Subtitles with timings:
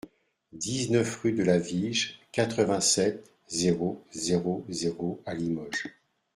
[0.53, 5.89] dix-neuf rue de la Vige, quatre-vingt-sept, zéro zéro zéro à Limoges